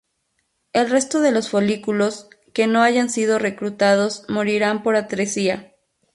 [0.73, 5.75] El resto de los folículos que no hayan sido reclutados morirán por atresia.